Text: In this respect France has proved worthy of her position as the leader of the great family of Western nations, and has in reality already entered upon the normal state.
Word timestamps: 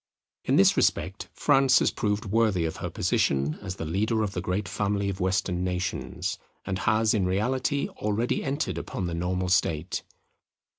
In 0.45 0.55
this 0.55 0.75
respect 0.75 1.29
France 1.31 1.77
has 1.77 1.91
proved 1.91 2.25
worthy 2.25 2.65
of 2.65 2.77
her 2.77 2.89
position 2.89 3.59
as 3.61 3.75
the 3.75 3.85
leader 3.85 4.23
of 4.23 4.31
the 4.31 4.41
great 4.41 4.67
family 4.67 5.09
of 5.09 5.19
Western 5.19 5.63
nations, 5.63 6.39
and 6.65 6.79
has 6.89 7.13
in 7.13 7.27
reality 7.27 7.87
already 7.87 8.43
entered 8.43 8.79
upon 8.79 9.05
the 9.05 9.13
normal 9.13 9.49
state. 9.49 10.01